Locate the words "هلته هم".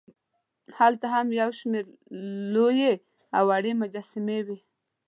0.77-1.27